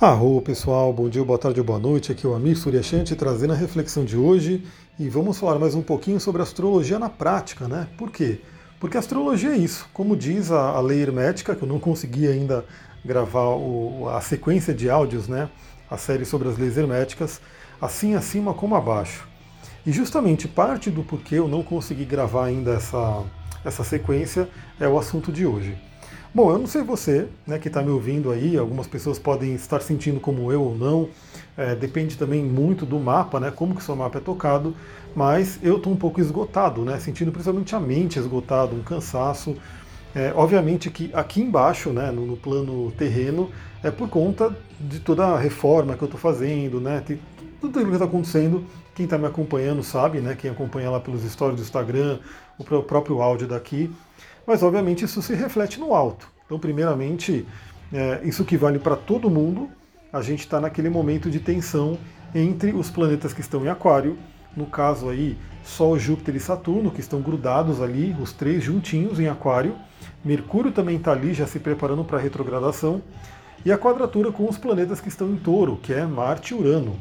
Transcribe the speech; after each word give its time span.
Arro 0.00 0.42
pessoal, 0.42 0.92
bom 0.92 1.08
dia, 1.08 1.24
boa 1.24 1.38
tarde 1.38 1.62
boa 1.62 1.78
noite. 1.78 2.10
Aqui 2.10 2.26
é 2.26 2.28
o 2.28 2.34
Amir 2.34 2.58
Suryashanti 2.58 3.14
trazendo 3.14 3.52
a 3.52 3.56
reflexão 3.56 4.04
de 4.04 4.16
hoje 4.16 4.64
e 4.98 5.08
vamos 5.08 5.38
falar 5.38 5.56
mais 5.56 5.76
um 5.76 5.82
pouquinho 5.82 6.18
sobre 6.18 6.42
astrologia 6.42 6.98
na 6.98 7.08
prática, 7.08 7.68
né? 7.68 7.86
Por 7.96 8.10
quê? 8.10 8.40
Porque 8.80 8.98
astrologia 8.98 9.50
é 9.50 9.56
isso, 9.56 9.88
como 9.94 10.16
diz 10.16 10.50
a, 10.50 10.70
a 10.70 10.80
lei 10.80 11.00
hermética, 11.00 11.54
que 11.54 11.62
eu 11.62 11.68
não 11.68 11.78
consegui 11.78 12.26
ainda 12.26 12.64
gravar 13.04 13.50
o, 13.50 14.08
a 14.08 14.20
sequência 14.20 14.74
de 14.74 14.90
áudios, 14.90 15.28
né? 15.28 15.48
A 15.88 15.96
série 15.96 16.24
sobre 16.24 16.48
as 16.48 16.58
leis 16.58 16.76
herméticas, 16.76 17.40
assim 17.80 18.16
acima 18.16 18.52
como 18.52 18.74
abaixo. 18.74 19.28
E 19.86 19.92
justamente 19.92 20.48
parte 20.48 20.90
do 20.90 21.04
porquê 21.04 21.36
eu 21.36 21.46
não 21.46 21.62
consegui 21.62 22.04
gravar 22.04 22.46
ainda 22.46 22.72
essa, 22.72 23.22
essa 23.64 23.84
sequência 23.84 24.48
é 24.80 24.88
o 24.88 24.98
assunto 24.98 25.30
de 25.30 25.46
hoje. 25.46 25.78
Bom, 26.34 26.50
eu 26.50 26.58
não 26.58 26.66
sei 26.66 26.82
você 26.82 27.28
né, 27.46 27.60
que 27.60 27.68
está 27.68 27.80
me 27.80 27.90
ouvindo 27.90 28.32
aí, 28.32 28.56
algumas 28.56 28.88
pessoas 28.88 29.20
podem 29.20 29.54
estar 29.54 29.80
sentindo 29.80 30.18
como 30.18 30.50
eu 30.50 30.62
ou 30.62 30.76
não, 30.76 31.08
é, 31.56 31.76
depende 31.76 32.18
também 32.18 32.42
muito 32.42 32.84
do 32.84 32.98
mapa, 32.98 33.38
né, 33.38 33.52
como 33.52 33.72
que 33.72 33.80
o 33.80 33.84
seu 33.84 33.94
mapa 33.94 34.18
é 34.18 34.20
tocado, 34.20 34.74
mas 35.14 35.60
eu 35.62 35.76
estou 35.76 35.92
um 35.92 35.96
pouco 35.96 36.20
esgotado, 36.20 36.82
né, 36.82 36.98
sentindo 36.98 37.30
principalmente 37.30 37.72
a 37.76 37.78
mente 37.78 38.18
esgotado, 38.18 38.74
um 38.74 38.82
cansaço. 38.82 39.56
É, 40.12 40.32
obviamente 40.34 40.90
que 40.90 41.08
aqui 41.14 41.40
embaixo, 41.40 41.90
né, 41.90 42.10
no, 42.10 42.26
no, 42.26 42.36
plano 42.36 42.90
terreno, 42.98 43.48
é 43.80 43.92
por 43.92 44.08
conta 44.08 44.56
de 44.80 44.98
toda 44.98 45.26
a 45.26 45.38
reforma 45.38 45.96
que 45.96 46.02
eu 46.02 46.06
estou 46.06 46.20
fazendo, 46.20 46.80
né, 46.80 47.00
tem, 47.06 47.20
tudo 47.60 47.78
aquilo 47.78 47.90
que 47.90 47.92
está 47.92 48.06
acontecendo, 48.06 48.64
quem 48.92 49.04
está 49.04 49.16
me 49.16 49.26
acompanhando 49.26 49.84
sabe, 49.84 50.18
né, 50.18 50.34
quem 50.36 50.50
acompanha 50.50 50.90
lá 50.90 50.98
pelos 50.98 51.22
stories 51.22 51.58
do 51.58 51.62
Instagram, 51.62 52.18
o 52.58 52.64
próprio 52.64 53.22
áudio 53.22 53.46
daqui, 53.46 53.88
mas 54.46 54.62
obviamente 54.62 55.04
isso 55.04 55.22
se 55.22 55.34
reflete 55.34 55.78
no 55.78 55.94
alto. 55.94 56.28
Então, 56.46 56.58
primeiramente, 56.58 57.46
é, 57.92 58.20
isso 58.24 58.44
que 58.44 58.56
vale 58.56 58.78
para 58.78 58.96
todo 58.96 59.30
mundo, 59.30 59.68
a 60.12 60.20
gente 60.20 60.40
está 60.40 60.60
naquele 60.60 60.88
momento 60.88 61.30
de 61.30 61.40
tensão 61.40 61.98
entre 62.34 62.72
os 62.72 62.90
planetas 62.90 63.32
que 63.32 63.40
estão 63.40 63.64
em 63.64 63.68
Aquário, 63.68 64.18
no 64.56 64.66
caso 64.66 65.08
aí, 65.08 65.36
Sol, 65.64 65.98
Júpiter 65.98 66.36
e 66.36 66.40
Saturno, 66.40 66.90
que 66.90 67.00
estão 67.00 67.20
grudados 67.20 67.80
ali, 67.80 68.14
os 68.20 68.32
três 68.32 68.62
juntinhos 68.62 69.18
em 69.18 69.28
Aquário. 69.28 69.74
Mercúrio 70.24 70.70
também 70.70 70.96
está 70.96 71.12
ali, 71.12 71.32
já 71.32 71.46
se 71.46 71.58
preparando 71.58 72.04
para 72.04 72.18
a 72.18 72.20
retrogradação. 72.20 73.02
E 73.64 73.72
a 73.72 73.78
quadratura 73.78 74.30
com 74.30 74.48
os 74.48 74.58
planetas 74.58 75.00
que 75.00 75.08
estão 75.08 75.30
em 75.30 75.36
touro, 75.36 75.78
que 75.82 75.92
é 75.92 76.04
Marte 76.04 76.52
e 76.52 76.56
Urano. 76.56 76.98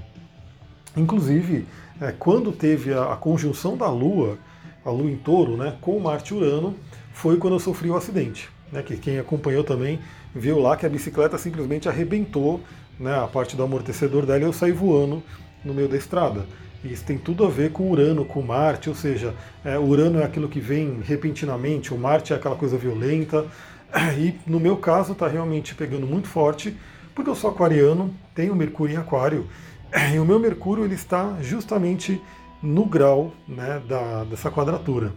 Inclusive, 0.95 1.67
é, 1.99 2.11
quando 2.11 2.51
teve 2.51 2.93
a, 2.93 3.11
a, 3.11 3.15
conjunção 3.17 3.75
da 3.75 3.89
Lua, 3.89 4.37
a 4.85 4.89
Lua 4.89 5.11
em 5.11 5.17
touro, 5.17 5.57
né, 5.57 5.75
com 5.81 5.99
Marte 5.99 6.33
e 6.33 6.37
Urano, 6.37 6.75
foi 7.13 7.37
quando 7.37 7.53
eu 7.53 7.59
sofri 7.59 7.89
o 7.89 7.95
acidente. 7.95 8.49
Né, 8.71 8.81
que 8.81 8.97
quem 8.97 9.19
acompanhou 9.19 9.63
também 9.63 9.99
viu 10.33 10.59
lá 10.59 10.75
que 10.75 10.83
a 10.83 10.89
bicicleta 10.89 11.37
simplesmente 11.37 11.87
arrebentou 11.87 12.59
né, 12.99 13.15
a 13.15 13.27
parte 13.27 13.55
do 13.55 13.61
amortecedor 13.61 14.25
dela 14.25 14.39
e 14.39 14.43
eu 14.43 14.53
saí 14.53 14.71
voando 14.71 15.21
no 15.63 15.73
meio 15.73 15.87
da 15.87 15.95
estrada. 15.95 16.45
E 16.83 16.91
isso 16.91 17.05
tem 17.05 17.17
tudo 17.17 17.45
a 17.45 17.49
ver 17.49 17.71
com 17.71 17.89
Urano, 17.89 18.25
com 18.25 18.41
Marte, 18.41 18.89
ou 18.89 18.95
seja, 18.95 19.33
é, 19.63 19.77
Urano 19.79 20.19
é 20.19 20.23
aquilo 20.23 20.49
que 20.49 20.59
vem 20.59 20.99
repentinamente, 21.01 21.93
o 21.93 21.97
Marte 21.97 22.33
é 22.33 22.35
aquela 22.35 22.55
coisa 22.55 22.77
violenta. 22.77 23.45
E 24.17 24.33
no 24.47 24.59
meu 24.59 24.77
caso 24.77 25.13
está 25.13 25.27
realmente 25.27 25.75
pegando 25.75 26.07
muito 26.07 26.27
forte, 26.27 26.75
porque 27.13 27.29
eu 27.29 27.35
sou 27.35 27.51
aquariano, 27.51 28.11
tenho 28.33 28.55
Mercúrio 28.55 28.95
em 28.95 28.97
Aquário, 28.97 29.47
e 30.11 30.17
o 30.17 30.25
meu 30.25 30.39
Mercúrio 30.39 30.83
ele 30.83 30.95
está 30.95 31.37
justamente 31.39 32.19
no 32.59 32.85
grau 32.85 33.31
né, 33.47 33.79
da, 33.87 34.23
dessa 34.23 34.49
quadratura. 34.49 35.13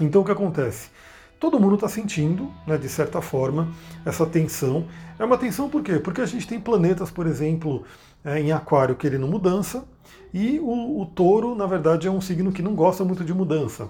Então 0.00 0.22
o 0.22 0.24
que 0.24 0.30
acontece? 0.30 0.90
Todo 1.40 1.60
mundo 1.60 1.76
está 1.76 1.88
sentindo, 1.88 2.50
né, 2.66 2.76
de 2.76 2.88
certa 2.88 3.20
forma, 3.20 3.68
essa 4.04 4.26
tensão. 4.26 4.86
É 5.18 5.24
uma 5.24 5.38
tensão 5.38 5.68
por 5.68 5.82
quê? 5.82 5.98
Porque 5.98 6.20
a 6.20 6.26
gente 6.26 6.48
tem 6.48 6.58
planetas, 6.58 7.10
por 7.10 7.26
exemplo, 7.26 7.84
é, 8.24 8.40
em 8.40 8.50
Aquário 8.50 8.96
querendo 8.96 9.26
mudança, 9.26 9.84
e 10.34 10.58
o, 10.58 11.00
o 11.00 11.06
touro, 11.06 11.54
na 11.54 11.66
verdade, 11.66 12.08
é 12.08 12.10
um 12.10 12.20
signo 12.20 12.52
que 12.52 12.62
não 12.62 12.74
gosta 12.74 13.04
muito 13.04 13.24
de 13.24 13.32
mudança. 13.32 13.88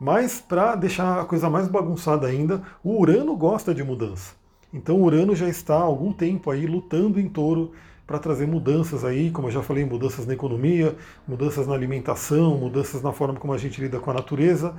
Mas, 0.00 0.40
para 0.40 0.76
deixar 0.76 1.20
a 1.20 1.24
coisa 1.24 1.50
mais 1.50 1.68
bagunçada 1.68 2.26
ainda, 2.26 2.62
o 2.82 2.98
Urano 3.00 3.36
gosta 3.36 3.74
de 3.74 3.82
mudança. 3.82 4.32
Então, 4.72 4.96
o 4.96 5.04
Urano 5.04 5.34
já 5.34 5.48
está 5.48 5.74
há 5.74 5.82
algum 5.82 6.12
tempo 6.12 6.50
aí 6.50 6.66
lutando 6.66 7.20
em 7.20 7.28
touro 7.28 7.72
para 8.06 8.18
trazer 8.18 8.46
mudanças 8.46 9.04
aí, 9.04 9.30
como 9.30 9.48
eu 9.48 9.52
já 9.52 9.62
falei, 9.62 9.84
mudanças 9.84 10.26
na 10.26 10.32
economia, 10.32 10.96
mudanças 11.26 11.66
na 11.66 11.74
alimentação, 11.74 12.56
mudanças 12.56 13.02
na 13.02 13.12
forma 13.12 13.38
como 13.38 13.52
a 13.52 13.58
gente 13.58 13.80
lida 13.80 13.98
com 13.98 14.10
a 14.10 14.14
natureza. 14.14 14.74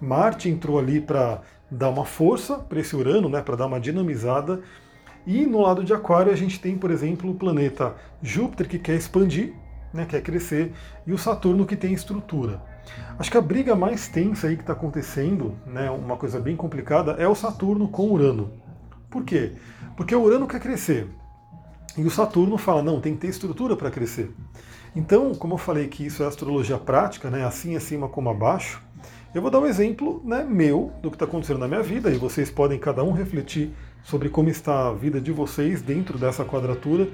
Marte 0.00 0.48
entrou 0.48 0.78
ali 0.78 1.00
para 1.00 1.42
dar 1.70 1.90
uma 1.90 2.04
força 2.04 2.58
para 2.58 2.80
esse 2.80 2.94
Urano, 2.94 3.28
né, 3.28 3.40
para 3.40 3.56
dar 3.56 3.66
uma 3.66 3.80
dinamizada. 3.80 4.60
E 5.26 5.44
no 5.44 5.60
lado 5.60 5.82
de 5.82 5.92
Aquário 5.92 6.32
a 6.32 6.36
gente 6.36 6.60
tem, 6.60 6.76
por 6.76 6.90
exemplo, 6.90 7.30
o 7.30 7.34
planeta 7.34 7.96
Júpiter 8.22 8.68
que 8.68 8.78
quer 8.78 8.94
expandir, 8.94 9.54
né, 9.92 10.06
quer 10.06 10.20
crescer, 10.22 10.72
e 11.06 11.12
o 11.12 11.18
Saturno 11.18 11.66
que 11.66 11.76
tem 11.76 11.92
estrutura. 11.92 12.62
Acho 13.18 13.30
que 13.30 13.36
a 13.36 13.42
briga 13.42 13.74
mais 13.74 14.06
tensa 14.06 14.46
aí 14.46 14.56
que 14.56 14.62
está 14.62 14.72
acontecendo, 14.72 15.56
né, 15.66 15.90
uma 15.90 16.16
coisa 16.16 16.38
bem 16.38 16.54
complicada, 16.54 17.12
é 17.12 17.26
o 17.26 17.34
Saturno 17.34 17.88
com 17.88 18.10
Urano. 18.10 18.52
Por 19.10 19.24
quê? 19.24 19.54
Porque 19.96 20.14
o 20.14 20.22
Urano 20.22 20.46
quer 20.46 20.60
crescer. 20.60 21.08
E 21.96 22.04
o 22.04 22.10
Saturno 22.10 22.58
fala, 22.58 22.82
não, 22.82 23.00
tem 23.00 23.14
que 23.14 23.20
ter 23.20 23.28
estrutura 23.28 23.74
para 23.74 23.90
crescer. 23.90 24.30
Então, 24.94 25.34
como 25.34 25.54
eu 25.54 25.58
falei 25.58 25.88
que 25.88 26.06
isso 26.06 26.22
é 26.22 26.26
astrologia 26.26 26.78
prática, 26.78 27.30
né, 27.30 27.44
assim 27.44 27.74
acima 27.74 28.08
como 28.08 28.30
abaixo, 28.30 28.85
eu 29.36 29.42
vou 29.42 29.50
dar 29.50 29.60
um 29.60 29.66
exemplo 29.66 30.22
né, 30.24 30.46
meu 30.48 30.90
do 31.02 31.10
que 31.10 31.16
está 31.16 31.26
acontecendo 31.26 31.58
na 31.58 31.68
minha 31.68 31.82
vida 31.82 32.10
e 32.10 32.16
vocês 32.16 32.50
podem 32.50 32.78
cada 32.78 33.04
um 33.04 33.12
refletir 33.12 33.70
sobre 34.02 34.30
como 34.30 34.48
está 34.48 34.88
a 34.88 34.94
vida 34.94 35.20
de 35.20 35.30
vocês 35.30 35.82
dentro 35.82 36.16
dessa 36.16 36.42
quadratura. 36.42 37.06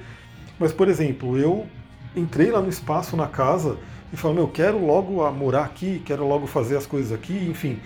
Mas, 0.56 0.72
por 0.72 0.87
exemplo, 0.87 1.37
eu 1.37 1.66
entrei 2.15 2.53
lá 2.53 2.61
no 2.61 2.69
espaço, 2.69 3.16
na 3.16 3.27
casa, 3.27 3.77
e 4.12 4.16
falei, 4.16 4.37
meu, 4.37 4.47
quero 4.47 4.87
logo 4.87 5.28
morar 5.32 5.65
aqui, 5.65 6.00
quero 6.06 6.25
logo 6.25 6.47
fazer 6.47 6.77
as 6.77 6.87
coisas 6.87 7.11
aqui, 7.11 7.32
enfim, 7.50 7.81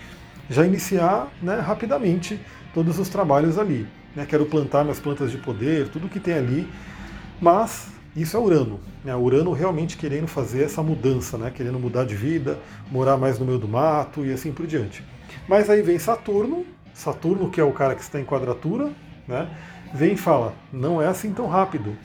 já 0.47 0.63
iniciar 0.63 1.31
né, 1.41 1.59
rapidamente 1.59 2.39
todos 2.75 2.99
os 2.99 3.09
trabalhos 3.09 3.57
ali. 3.57 3.87
Né, 4.15 4.23
quero 4.27 4.45
plantar 4.45 4.83
minhas 4.83 4.99
plantas 4.99 5.31
de 5.31 5.39
poder, 5.39 5.89
tudo 5.89 6.07
que 6.07 6.19
tem 6.19 6.35
ali, 6.35 6.67
mas 7.41 7.91
isso 8.21 8.35
é 8.35 8.39
Urano. 8.39 8.79
Né? 9.03 9.15
Urano 9.15 9.51
realmente 9.51 9.95
querendo 9.95 10.27
fazer 10.27 10.63
essa 10.63 10.81
mudança, 10.81 11.37
né? 11.37 11.51
querendo 11.53 11.79
mudar 11.79 12.05
de 12.05 12.15
vida, 12.15 12.59
morar 12.91 13.15
mais 13.15 13.37
no 13.37 13.45
meio 13.45 13.59
do 13.59 13.67
mato 13.67 14.25
e 14.25 14.31
assim 14.33 14.51
por 14.51 14.65
diante. 14.65 15.03
Mas 15.47 15.69
aí 15.69 15.81
vem 15.81 15.99
Saturno, 15.99 16.65
Saturno 16.93 17.49
que 17.49 17.61
é 17.61 17.63
o 17.63 17.71
cara 17.71 17.95
que 17.95 18.01
está 18.01 18.19
em 18.19 18.25
quadratura, 18.25 18.91
né? 19.27 19.47
vem 19.93 20.13
e 20.13 20.17
fala, 20.17 20.53
não 20.73 21.01
é 21.01 21.07
assim 21.07 21.31
tão 21.31 21.47
rápido. 21.47 21.95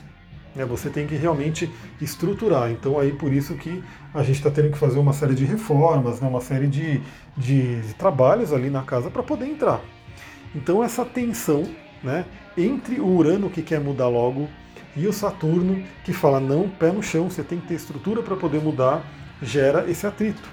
Né? 0.55 0.63
Você 0.65 0.89
tem 0.89 1.07
que 1.07 1.15
realmente 1.15 1.71
estruturar. 1.99 2.69
Então 2.71 2.99
aí 2.99 3.11
por 3.11 3.33
isso 3.33 3.55
que 3.55 3.83
a 4.13 4.21
gente 4.21 4.35
está 4.35 4.51
tendo 4.51 4.71
que 4.71 4.77
fazer 4.77 4.99
uma 4.99 5.13
série 5.13 5.33
de 5.33 5.45
reformas, 5.45 6.21
né? 6.21 6.27
uma 6.27 6.41
série 6.41 6.67
de, 6.67 7.01
de, 7.35 7.81
de 7.81 7.93
trabalhos 7.95 8.53
ali 8.53 8.69
na 8.69 8.83
casa 8.83 9.09
para 9.09 9.23
poder 9.23 9.47
entrar. 9.47 9.81
Então 10.55 10.83
essa 10.83 11.03
tensão 11.03 11.63
né, 12.03 12.25
entre 12.57 12.99
o 12.99 13.07
Urano 13.07 13.49
que 13.49 13.61
quer 13.61 13.79
mudar 13.79 14.07
logo 14.09 14.47
e 14.95 15.07
o 15.07 15.13
Saturno, 15.13 15.83
que 16.03 16.13
fala 16.13 16.39
não, 16.39 16.69
pé 16.69 16.91
no 16.91 17.01
chão, 17.01 17.29
você 17.29 17.43
tem 17.43 17.59
que 17.59 17.67
ter 17.67 17.75
estrutura 17.75 18.21
para 18.21 18.35
poder 18.35 18.61
mudar, 18.61 19.03
gera 19.41 19.89
esse 19.89 20.05
atrito. 20.05 20.47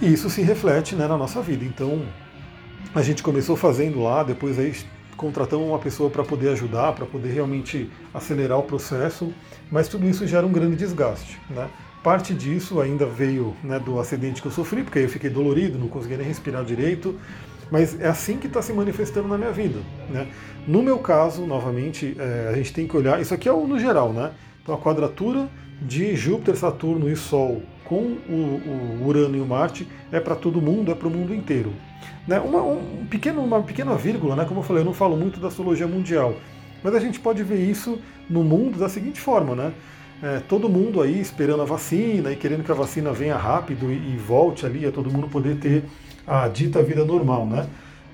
E 0.00 0.12
isso 0.12 0.28
se 0.30 0.42
reflete 0.42 0.94
né, 0.94 1.06
na 1.06 1.16
nossa 1.16 1.40
vida. 1.42 1.64
Então, 1.64 2.02
a 2.94 3.02
gente 3.02 3.22
começou 3.22 3.56
fazendo 3.56 4.02
lá, 4.02 4.22
depois 4.22 4.58
aí 4.58 4.74
contratamos 5.16 5.66
uma 5.66 5.78
pessoa 5.78 6.08
para 6.08 6.24
poder 6.24 6.48
ajudar, 6.50 6.94
para 6.94 7.04
poder 7.04 7.30
realmente 7.30 7.90
acelerar 8.12 8.58
o 8.58 8.62
processo, 8.62 9.32
mas 9.70 9.86
tudo 9.86 10.08
isso 10.08 10.26
gera 10.26 10.46
um 10.46 10.52
grande 10.52 10.76
desgaste. 10.76 11.38
Né? 11.50 11.68
Parte 12.02 12.32
disso 12.32 12.80
ainda 12.80 13.04
veio 13.04 13.54
né, 13.62 13.78
do 13.78 14.00
acidente 14.00 14.40
que 14.40 14.48
eu 14.48 14.52
sofri, 14.52 14.82
porque 14.82 14.98
eu 14.98 15.08
fiquei 15.08 15.28
dolorido, 15.28 15.78
não 15.78 15.88
conseguia 15.88 16.16
nem 16.16 16.26
respirar 16.26 16.64
direito, 16.64 17.18
mas 17.70 18.00
é 18.00 18.08
assim 18.08 18.36
que 18.36 18.46
está 18.46 18.60
se 18.60 18.72
manifestando 18.72 19.28
na 19.28 19.38
minha 19.38 19.52
vida. 19.52 19.78
Né? 20.08 20.28
No 20.66 20.82
meu 20.82 20.98
caso, 20.98 21.46
novamente, 21.46 22.16
é, 22.18 22.48
a 22.52 22.56
gente 22.56 22.72
tem 22.72 22.86
que 22.86 22.96
olhar, 22.96 23.20
isso 23.20 23.32
aqui 23.32 23.48
é 23.48 23.52
o 23.52 23.66
no 23.66 23.78
geral, 23.78 24.12
né? 24.12 24.32
Então 24.62 24.74
a 24.74 24.78
quadratura 24.78 25.48
de 25.80 26.14
Júpiter, 26.14 26.56
Saturno 26.56 27.08
e 27.08 27.16
Sol 27.16 27.62
com 27.90 28.16
o, 28.28 29.00
o 29.02 29.06
Urano 29.06 29.36
e 29.36 29.40
o 29.40 29.46
Marte 29.46 29.88
é 30.12 30.20
para 30.20 30.36
todo 30.36 30.62
mundo, 30.62 30.92
é 30.92 30.94
para 30.94 31.08
o 31.08 31.10
mundo 31.10 31.34
inteiro. 31.34 31.72
Né? 32.26 32.38
Uma, 32.38 32.62
um 32.62 33.04
pequeno, 33.10 33.42
uma 33.42 33.60
pequena 33.62 33.96
vírgula, 33.96 34.36
né? 34.36 34.44
como 34.44 34.60
eu 34.60 34.64
falei, 34.64 34.82
eu 34.82 34.86
não 34.86 34.94
falo 34.94 35.16
muito 35.16 35.40
da 35.40 35.48
astrologia 35.48 35.88
mundial, 35.88 36.36
mas 36.84 36.94
a 36.94 37.00
gente 37.00 37.18
pode 37.18 37.42
ver 37.42 37.58
isso 37.58 37.98
no 38.28 38.44
mundo 38.44 38.78
da 38.78 38.88
seguinte 38.88 39.20
forma, 39.20 39.56
né? 39.56 39.72
É, 40.22 40.38
todo 40.38 40.68
mundo 40.68 41.00
aí 41.00 41.18
esperando 41.18 41.62
a 41.62 41.64
vacina 41.64 42.30
e 42.30 42.36
querendo 42.36 42.62
que 42.62 42.70
a 42.70 42.74
vacina 42.74 43.10
venha 43.10 43.36
rápido 43.36 43.90
e, 43.90 44.14
e 44.14 44.16
volte 44.16 44.66
ali 44.66 44.86
a 44.86 44.92
todo 44.92 45.10
mundo 45.10 45.28
poder 45.28 45.56
ter 45.56 45.82
a 46.26 46.48
dita 46.48 46.82
vida 46.82 47.04
normal, 47.04 47.46
né? 47.46 47.66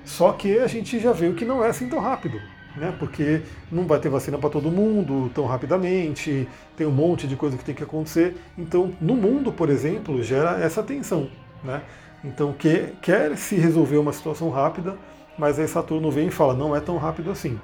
Só 0.05 0.31
que 0.31 0.57
a 0.59 0.67
gente 0.67 0.99
já 0.99 1.11
viu 1.11 1.33
que 1.33 1.45
não 1.45 1.63
é 1.63 1.69
assim 1.69 1.89
tão 1.89 1.99
rápido, 1.99 2.39
né? 2.75 2.93
Porque 2.97 3.41
não 3.71 3.85
vai 3.85 3.99
ter 3.99 4.09
vacina 4.09 4.37
para 4.37 4.49
todo 4.49 4.71
mundo 4.71 5.29
tão 5.33 5.45
rapidamente, 5.45 6.47
tem 6.75 6.87
um 6.87 6.91
monte 6.91 7.27
de 7.27 7.35
coisa 7.35 7.57
que 7.57 7.65
tem 7.65 7.75
que 7.75 7.83
acontecer. 7.83 8.35
Então, 8.57 8.93
no 9.01 9.15
mundo, 9.15 9.51
por 9.51 9.69
exemplo, 9.69 10.23
gera 10.23 10.59
essa 10.59 10.81
tensão, 10.81 11.29
né? 11.63 11.81
Então, 12.23 12.53
quer, 12.53 12.93
quer 13.01 13.37
se 13.37 13.55
resolver 13.55 13.97
uma 13.97 14.13
situação 14.13 14.49
rápida, 14.49 14.97
mas 15.37 15.59
aí 15.59 15.67
Saturno 15.67 16.09
vem 16.09 16.27
e 16.27 16.31
fala, 16.31 16.53
não 16.53 16.75
é 16.75 16.79
tão 16.79 16.97
rápido 16.97 17.29
assim. 17.29 17.59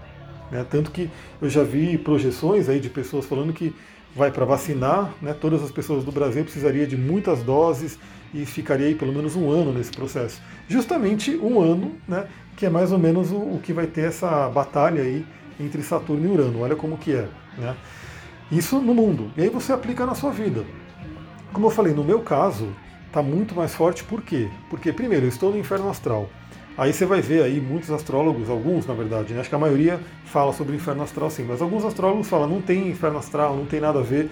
Né? 0.52 0.66
Tanto 0.70 0.92
que 0.92 1.10
eu 1.42 1.50
já 1.50 1.64
vi 1.64 1.98
projeções 1.98 2.70
aí 2.70 2.80
de 2.80 2.90
pessoas 2.90 3.26
falando 3.26 3.52
que 3.52 3.76
vai 4.16 4.32
para 4.32 4.46
vacinar, 4.46 5.12
né? 5.22 5.34
todas 5.34 5.64
as 5.64 5.72
pessoas 5.72 6.04
do 6.04 6.12
Brasil 6.12 6.44
precisaria 6.44 6.86
de 6.86 6.96
muitas 6.96 7.42
doses 7.42 7.98
e 8.34 8.46
ficaria 8.46 8.88
aí 8.88 8.96
pelo 8.96 9.14
menos 9.14 9.36
um 9.36 9.50
ano 9.50 9.72
nesse 9.72 9.92
processo. 9.92 10.42
Justamente 10.68 11.36
um 11.38 11.62
ano, 11.62 11.94
né? 12.08 12.28
que 12.56 12.66
é 12.66 12.70
mais 12.70 12.92
ou 12.92 13.00
menos 13.00 13.32
o, 13.32 13.38
o 13.38 13.60
que 13.62 13.74
vai 13.74 13.88
ter 13.88 14.06
essa 14.06 14.50
batalha 14.50 15.02
aí 15.02 15.26
entre 15.60 15.82
Saturno 15.84 16.26
e 16.26 16.30
Urano. 16.30 16.62
Olha 16.62 16.76
como 16.76 16.98
que 16.98 17.14
é. 17.14 17.28
Né? 17.58 17.76
Isso 18.52 18.80
no 18.80 18.94
mundo. 18.94 19.32
E 19.38 19.44
aí 19.44 19.50
você 19.50 19.72
aplica 19.74 20.06
na 20.06 20.16
sua 20.16 20.32
vida. 20.32 20.64
Como 21.52 21.68
eu 21.68 21.72
falei, 21.72 21.94
no 21.94 22.04
meu 22.04 22.22
caso, 22.22 22.70
está 23.08 23.22
muito 23.22 23.56
mais 23.56 23.74
forte, 23.76 24.04
por 24.04 24.22
quê? 24.22 24.50
Porque, 24.70 24.92
primeiro, 24.92 25.26
eu 25.26 25.30
estou 25.30 25.52
no 25.52 25.58
inferno 25.58 25.90
astral. 25.90 26.30
Aí 26.76 26.92
você 26.92 27.06
vai 27.06 27.22
ver 27.22 27.44
aí 27.44 27.62
muitos 27.62 27.92
astrólogos, 27.92 28.50
alguns 28.50 28.88
na 28.88 28.96
verdade, 28.96 29.32
né? 29.34 29.42
acho 29.42 29.50
que 29.50 29.54
a 29.54 29.60
maioria 29.60 30.00
fala 30.26 30.52
sobre 30.52 30.74
o 30.74 30.76
inferno 30.76 31.04
astral 31.04 31.30
sim, 31.30 31.44
mas 31.44 31.62
alguns 31.62 31.86
astrólogos 31.86 32.28
falam 32.28 32.50
não 32.50 32.62
tem 32.62 32.88
inferno 32.88 33.20
astral, 33.20 33.56
não 33.56 33.66
tem 33.66 33.80
nada 33.80 34.00
a 34.00 34.02
ver. 34.02 34.32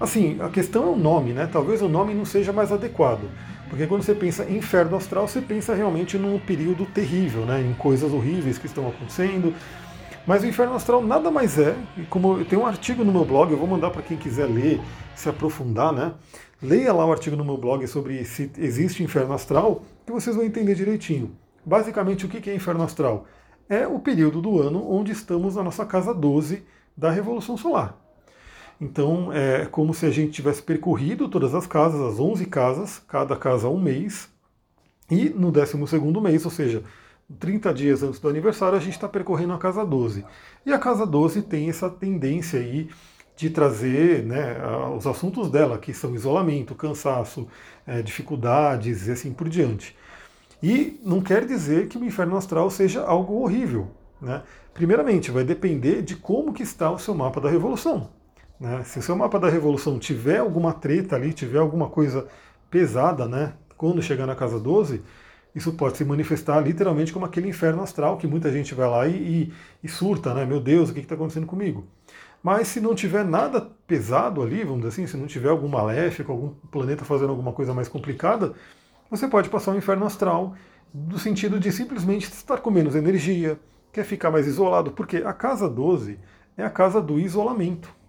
Assim, 0.00 0.38
a 0.40 0.48
questão 0.48 0.84
é 0.84 0.86
o 0.86 0.96
nome, 0.96 1.34
né? 1.34 1.46
Talvez 1.46 1.82
o 1.82 1.88
nome 1.88 2.14
não 2.14 2.24
seja 2.24 2.54
mais 2.54 2.72
adequado. 2.72 3.28
Porque 3.68 3.86
quando 3.86 4.02
você 4.02 4.14
pensa 4.14 4.44
em 4.44 4.56
inferno 4.56 4.96
astral, 4.96 5.28
você 5.28 5.42
pensa 5.42 5.74
realmente 5.74 6.16
num 6.16 6.38
período 6.38 6.86
terrível, 6.86 7.44
né? 7.44 7.60
em 7.60 7.74
coisas 7.74 8.10
horríveis 8.10 8.58
que 8.58 8.66
estão 8.66 8.88
acontecendo. 8.88 9.54
Mas 10.26 10.42
o 10.42 10.46
inferno 10.46 10.74
astral 10.74 11.02
nada 11.02 11.30
mais 11.30 11.58
é, 11.58 11.76
e 11.96 12.02
como 12.02 12.38
eu 12.38 12.44
tenho 12.44 12.62
um 12.62 12.66
artigo 12.66 13.04
no 13.04 13.12
meu 13.12 13.24
blog, 13.24 13.52
eu 13.52 13.58
vou 13.58 13.68
mandar 13.68 13.90
para 13.90 14.02
quem 14.02 14.16
quiser 14.16 14.46
ler, 14.46 14.80
se 15.14 15.28
aprofundar, 15.28 15.92
né? 15.92 16.14
Leia 16.62 16.92
lá 16.92 17.06
o 17.06 17.12
artigo 17.12 17.36
no 17.36 17.44
meu 17.44 17.56
blog 17.56 17.86
sobre 17.86 18.24
se 18.24 18.50
existe 18.58 19.02
inferno 19.02 19.32
astral, 19.34 19.82
que 20.04 20.12
vocês 20.12 20.34
vão 20.34 20.44
entender 20.44 20.74
direitinho. 20.74 21.36
Basicamente, 21.64 22.26
o 22.26 22.28
que 22.28 22.50
é 22.50 22.54
inferno 22.54 22.82
astral? 22.82 23.26
É 23.68 23.86
o 23.86 23.98
período 23.98 24.42
do 24.42 24.60
ano 24.60 24.90
onde 24.90 25.12
estamos 25.12 25.56
na 25.56 25.62
nossa 25.62 25.86
casa 25.86 26.12
12 26.12 26.64
da 26.96 27.10
Revolução 27.10 27.56
Solar. 27.56 27.96
Então, 28.80 29.30
é 29.32 29.66
como 29.66 29.92
se 29.92 30.06
a 30.06 30.10
gente 30.10 30.32
tivesse 30.32 30.62
percorrido 30.62 31.28
todas 31.28 31.54
as 31.54 31.66
casas, 31.66 32.00
as 32.00 32.18
11 32.18 32.46
casas, 32.46 33.02
cada 33.06 33.36
casa 33.36 33.68
um 33.68 33.78
mês, 33.78 34.28
e 35.10 35.28
no 35.28 35.50
12 35.50 35.76
mês, 36.22 36.44
ou 36.44 36.50
seja, 36.50 36.82
30 37.38 37.74
dias 37.74 38.02
antes 38.02 38.18
do 38.18 38.28
aniversário, 38.28 38.78
a 38.78 38.80
gente 38.80 38.94
está 38.94 39.08
percorrendo 39.08 39.52
a 39.52 39.58
casa 39.58 39.84
12. 39.84 40.24
E 40.64 40.72
a 40.72 40.78
casa 40.78 41.06
12 41.06 41.42
tem 41.42 41.68
essa 41.68 41.90
tendência 41.90 42.58
aí 42.58 42.88
de 43.36 43.50
trazer 43.50 44.24
né, 44.24 44.56
os 44.96 45.06
assuntos 45.06 45.50
dela, 45.50 45.78
que 45.78 45.94
são 45.94 46.14
isolamento, 46.14 46.74
cansaço, 46.74 47.48
é, 47.86 48.02
dificuldades 48.02 49.06
e 49.06 49.12
assim 49.12 49.32
por 49.32 49.48
diante. 49.48 49.96
E 50.62 51.00
não 51.02 51.20
quer 51.20 51.46
dizer 51.46 51.88
que 51.88 51.96
o 51.96 52.04
inferno 52.04 52.36
astral 52.36 52.70
seja 52.70 53.02
algo 53.02 53.42
horrível. 53.42 53.88
Né? 54.20 54.42
Primeiramente, 54.74 55.30
vai 55.30 55.42
depender 55.42 56.02
de 56.02 56.16
como 56.16 56.52
que 56.52 56.62
está 56.62 56.90
o 56.90 56.98
seu 56.98 57.14
mapa 57.14 57.40
da 57.40 57.48
revolução. 57.48 58.10
Né? 58.60 58.84
Se 58.84 58.98
o 58.98 59.02
seu 59.02 59.16
mapa 59.16 59.40
da 59.40 59.48
revolução 59.48 59.98
tiver 59.98 60.38
alguma 60.38 60.72
treta 60.74 61.16
ali, 61.16 61.32
tiver 61.32 61.58
alguma 61.58 61.88
coisa 61.88 62.28
pesada, 62.70 63.26
né? 63.26 63.54
quando 63.80 64.02
chegar 64.02 64.26
na 64.26 64.34
casa 64.34 64.60
12, 64.60 65.00
isso 65.54 65.72
pode 65.72 65.96
se 65.96 66.04
manifestar 66.04 66.60
literalmente 66.60 67.14
como 67.14 67.24
aquele 67.24 67.48
inferno 67.48 67.82
astral 67.82 68.18
que 68.18 68.26
muita 68.26 68.52
gente 68.52 68.74
vai 68.74 68.86
lá 68.86 69.08
e, 69.08 69.14
e, 69.14 69.52
e 69.82 69.88
surta, 69.88 70.34
né? 70.34 70.44
Meu 70.44 70.60
Deus, 70.60 70.90
o 70.90 70.92
que 70.92 71.00
está 71.00 71.14
acontecendo 71.14 71.46
comigo? 71.46 71.86
Mas 72.42 72.68
se 72.68 72.78
não 72.78 72.94
tiver 72.94 73.24
nada 73.24 73.70
pesado 73.86 74.42
ali, 74.42 74.62
vamos 74.62 74.82
dizer 74.82 74.88
assim, 74.88 75.06
se 75.06 75.16
não 75.16 75.26
tiver 75.26 75.48
algum 75.48 75.66
maléfico, 75.66 76.30
algum 76.30 76.50
planeta 76.70 77.06
fazendo 77.06 77.30
alguma 77.30 77.54
coisa 77.54 77.72
mais 77.72 77.88
complicada, 77.88 78.52
você 79.10 79.26
pode 79.26 79.48
passar 79.48 79.72
um 79.72 79.78
inferno 79.78 80.04
astral 80.04 80.54
no 80.92 81.18
sentido 81.18 81.58
de 81.58 81.72
simplesmente 81.72 82.24
estar 82.24 82.58
com 82.58 82.70
menos 82.70 82.94
energia, 82.94 83.58
quer 83.90 84.04
ficar 84.04 84.30
mais 84.30 84.46
isolado, 84.46 84.92
porque 84.92 85.18
a 85.18 85.32
casa 85.32 85.68
12 85.70 86.18
é 86.54 86.62
a 86.62 86.70
casa 86.70 87.00
do 87.00 87.18
isolamento. 87.18 87.99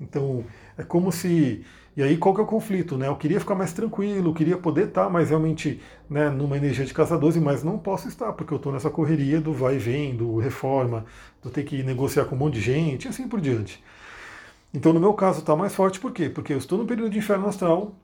Então, 0.00 0.44
é 0.76 0.82
como 0.82 1.10
se. 1.10 1.64
E 1.96 2.02
aí, 2.02 2.16
qual 2.18 2.34
que 2.34 2.40
é 2.40 2.44
o 2.44 2.46
conflito? 2.46 2.98
Né? 2.98 3.08
Eu 3.08 3.16
queria 3.16 3.40
ficar 3.40 3.54
mais 3.54 3.72
tranquilo, 3.72 4.28
eu 4.30 4.34
queria 4.34 4.58
poder 4.58 4.88
estar 4.88 5.08
mais 5.08 5.30
realmente 5.30 5.80
né, 6.10 6.28
numa 6.28 6.56
energia 6.56 6.84
de 6.84 6.92
casa 6.92 7.16
12, 7.16 7.40
mas 7.40 7.64
não 7.64 7.78
posso 7.78 8.06
estar, 8.06 8.32
porque 8.34 8.52
eu 8.52 8.58
estou 8.58 8.70
nessa 8.70 8.90
correria 8.90 9.40
do 9.40 9.52
vai 9.52 9.76
e 9.76 9.78
vem, 9.78 10.14
do 10.14 10.36
reforma, 10.36 11.06
do 11.42 11.48
ter 11.48 11.64
que 11.64 11.82
negociar 11.82 12.26
com 12.26 12.34
um 12.34 12.38
monte 12.38 12.54
de 12.54 12.60
gente, 12.60 13.06
e 13.06 13.08
assim 13.08 13.26
por 13.26 13.40
diante. 13.40 13.82
Então, 14.74 14.92
no 14.92 15.00
meu 15.00 15.14
caso, 15.14 15.38
está 15.38 15.56
mais 15.56 15.74
forte 15.74 15.98
por 15.98 16.12
quê? 16.12 16.28
Porque 16.28 16.52
eu 16.52 16.58
estou 16.58 16.76
no 16.78 16.84
período 16.84 17.10
de 17.10 17.18
inferno 17.18 17.48
astral, 17.48 17.94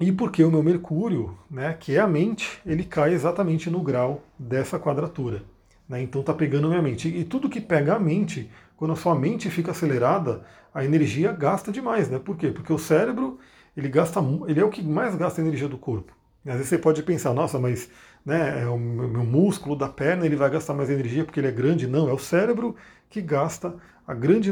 e 0.00 0.10
porque 0.10 0.42
o 0.42 0.50
meu 0.50 0.62
Mercúrio, 0.64 1.38
né, 1.48 1.76
que 1.78 1.94
é 1.94 2.00
a 2.00 2.08
mente, 2.08 2.60
ele 2.66 2.82
cai 2.82 3.12
exatamente 3.12 3.70
no 3.70 3.80
grau 3.80 4.24
dessa 4.36 4.80
quadratura. 4.80 5.44
Né? 5.88 6.02
Então 6.02 6.22
está 6.22 6.34
pegando 6.34 6.68
minha 6.68 6.82
mente. 6.82 7.06
E 7.08 7.22
tudo 7.22 7.48
que 7.48 7.60
pega 7.60 7.94
a 7.94 8.00
mente, 8.00 8.50
quando 8.82 8.94
a 8.94 8.96
sua 8.96 9.14
mente 9.14 9.48
fica 9.48 9.70
acelerada, 9.70 10.42
a 10.74 10.84
energia 10.84 11.30
gasta 11.30 11.70
demais. 11.70 12.10
Né? 12.10 12.18
Por 12.18 12.36
quê? 12.36 12.48
Porque 12.48 12.72
o 12.72 12.78
cérebro 12.78 13.38
ele 13.76 13.88
gasta, 13.88 14.18
ele 14.48 14.58
é 14.58 14.64
o 14.64 14.70
que 14.70 14.82
mais 14.82 15.14
gasta 15.14 15.40
energia 15.40 15.68
do 15.68 15.78
corpo. 15.78 16.12
Às 16.44 16.54
vezes 16.54 16.66
você 16.66 16.78
pode 16.78 17.00
pensar, 17.04 17.32
nossa, 17.32 17.60
mas 17.60 17.88
né, 18.26 18.64
é 18.64 18.66
o 18.66 18.76
meu 18.76 19.22
músculo 19.22 19.76
da 19.76 19.88
perna 19.88 20.26
ele 20.26 20.34
vai 20.34 20.50
gastar 20.50 20.74
mais 20.74 20.90
energia 20.90 21.24
porque 21.24 21.38
ele 21.38 21.46
é 21.46 21.52
grande. 21.52 21.86
Não, 21.86 22.08
é 22.08 22.12
o 22.12 22.18
cérebro 22.18 22.74
que 23.08 23.22
gasta 23.22 23.72
a 24.04 24.14
grande 24.14 24.50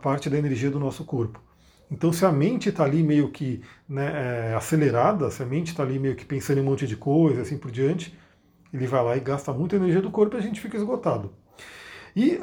parte 0.00 0.30
da 0.30 0.38
energia 0.38 0.70
do 0.70 0.80
nosso 0.80 1.04
corpo. 1.04 1.38
Então, 1.90 2.10
se 2.14 2.24
a 2.24 2.32
mente 2.32 2.70
está 2.70 2.82
ali 2.82 3.02
meio 3.02 3.30
que 3.30 3.60
né, 3.86 4.52
é, 4.52 4.54
acelerada, 4.54 5.30
se 5.30 5.42
a 5.42 5.46
mente 5.46 5.72
está 5.72 5.82
ali 5.82 5.98
meio 5.98 6.16
que 6.16 6.24
pensando 6.24 6.60
em 6.60 6.62
um 6.62 6.64
monte 6.64 6.86
de 6.86 6.96
coisa, 6.96 7.42
assim 7.42 7.58
por 7.58 7.70
diante, 7.70 8.18
ele 8.72 8.86
vai 8.86 9.04
lá 9.04 9.14
e 9.18 9.20
gasta 9.20 9.52
muita 9.52 9.76
energia 9.76 10.00
do 10.00 10.10
corpo 10.10 10.34
e 10.34 10.38
a 10.38 10.42
gente 10.42 10.62
fica 10.62 10.78
esgotado. 10.78 11.34
E 12.16 12.40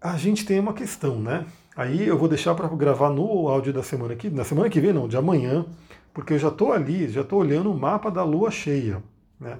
a 0.00 0.16
gente 0.16 0.46
tem 0.46 0.58
uma 0.58 0.72
questão, 0.72 1.18
né? 1.20 1.46
Aí 1.76 2.06
eu 2.06 2.18
vou 2.18 2.28
deixar 2.28 2.54
para 2.54 2.68
gravar 2.68 3.10
no 3.10 3.48
áudio 3.48 3.72
da 3.72 3.82
semana 3.82 4.16
que 4.16 4.30
na 4.30 4.44
semana 4.44 4.68
que 4.70 4.80
vem, 4.80 4.92
não, 4.92 5.06
de 5.06 5.16
amanhã, 5.16 5.66
porque 6.12 6.32
eu 6.32 6.38
já 6.38 6.48
estou 6.48 6.72
ali, 6.72 7.08
já 7.08 7.20
estou 7.20 7.40
olhando 7.40 7.70
o 7.70 7.78
mapa 7.78 8.10
da 8.10 8.24
lua 8.24 8.50
cheia. 8.50 9.02
Né? 9.38 9.58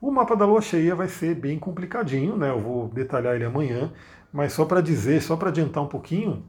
O 0.00 0.10
mapa 0.10 0.36
da 0.36 0.44
lua 0.44 0.60
cheia 0.60 0.94
vai 0.94 1.08
ser 1.08 1.34
bem 1.34 1.58
complicadinho, 1.58 2.36
né? 2.36 2.50
Eu 2.50 2.60
vou 2.60 2.88
detalhar 2.88 3.34
ele 3.34 3.44
amanhã, 3.44 3.92
mas 4.32 4.52
só 4.52 4.64
para 4.64 4.80
dizer, 4.80 5.22
só 5.22 5.36
para 5.36 5.48
adiantar 5.48 5.82
um 5.82 5.88
pouquinho, 5.88 6.44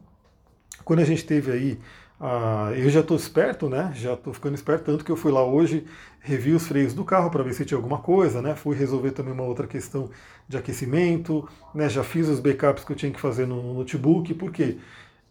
quando 0.84 1.00
a 1.00 1.04
gente 1.04 1.24
teve 1.24 1.52
aí 1.52 1.80
ah, 2.20 2.72
eu 2.76 2.90
já 2.90 3.00
estou 3.00 3.16
esperto, 3.16 3.68
né? 3.68 3.92
Já 3.94 4.14
estou 4.14 4.32
ficando 4.32 4.54
esperto, 4.54 4.84
tanto 4.84 5.04
que 5.04 5.12
eu 5.12 5.16
fui 5.16 5.30
lá 5.30 5.44
hoje, 5.44 5.84
revi 6.20 6.52
os 6.52 6.66
freios 6.66 6.92
do 6.92 7.04
carro 7.04 7.30
para 7.30 7.44
ver 7.44 7.52
se 7.54 7.64
tinha 7.64 7.78
alguma 7.78 7.98
coisa, 7.98 8.42
né? 8.42 8.56
Fui 8.56 8.76
resolver 8.76 9.12
também 9.12 9.32
uma 9.32 9.44
outra 9.44 9.66
questão 9.66 10.10
de 10.48 10.56
aquecimento, 10.56 11.48
né? 11.72 11.88
Já 11.88 12.02
fiz 12.02 12.28
os 12.28 12.40
backups 12.40 12.84
que 12.84 12.92
eu 12.92 12.96
tinha 12.96 13.12
que 13.12 13.20
fazer 13.20 13.46
no 13.46 13.74
notebook, 13.74 14.34
porque 14.34 14.78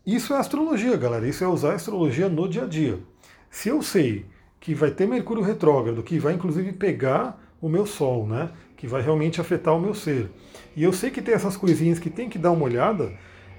isso 0.05 0.33
é 0.33 0.37
astrologia, 0.37 0.95
galera. 0.95 1.27
Isso 1.27 1.43
é 1.43 1.47
usar 1.47 1.71
a 1.73 1.75
astrologia 1.75 2.29
no 2.29 2.47
dia 2.47 2.63
a 2.63 2.67
dia. 2.67 2.99
Se 3.49 3.67
eu 3.67 3.81
sei 3.81 4.25
que 4.59 4.73
vai 4.73 4.91
ter 4.91 5.05
Mercúrio 5.07 5.43
retrógrado, 5.43 6.01
que 6.01 6.17
vai 6.19 6.33
inclusive 6.33 6.71
pegar 6.71 7.37
o 7.61 7.67
meu 7.67 7.85
Sol, 7.85 8.25
né? 8.25 8.49
Que 8.77 8.87
vai 8.87 9.01
realmente 9.01 9.41
afetar 9.41 9.75
o 9.75 9.79
meu 9.79 9.93
ser. 9.93 10.29
E 10.75 10.83
eu 10.83 10.93
sei 10.93 11.09
que 11.09 11.21
tem 11.21 11.33
essas 11.33 11.57
coisinhas 11.57 11.99
que 11.99 12.09
tem 12.09 12.29
que 12.29 12.37
dar 12.37 12.51
uma 12.51 12.63
olhada 12.63 13.11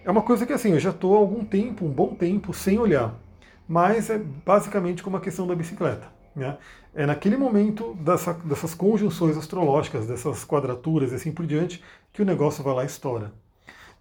é 0.04 0.10
uma 0.10 0.22
coisa 0.22 0.46
que 0.46 0.52
assim, 0.52 0.72
eu 0.72 0.80
já 0.80 0.90
estou 0.90 1.14
há 1.14 1.18
algum 1.18 1.44
tempo, 1.44 1.84
um 1.84 1.90
bom 1.90 2.14
tempo, 2.14 2.52
sem 2.52 2.78
olhar. 2.78 3.14
Mas 3.68 4.08
é 4.10 4.18
basicamente 4.18 5.02
como 5.02 5.16
a 5.16 5.20
questão 5.20 5.46
da 5.46 5.54
bicicleta. 5.54 6.08
Né? 6.34 6.56
É 6.94 7.04
naquele 7.04 7.36
momento 7.36 7.94
dessa, 8.00 8.32
dessas 8.32 8.74
conjunções 8.74 9.36
astrológicas, 9.36 10.06
dessas 10.06 10.44
quadraturas 10.44 11.12
e 11.12 11.16
assim 11.16 11.32
por 11.32 11.46
diante, 11.46 11.82
que 12.12 12.22
o 12.22 12.24
negócio 12.24 12.64
vai 12.64 12.74
lá 12.74 12.82
e 12.84 12.86
estoura. 12.86 13.32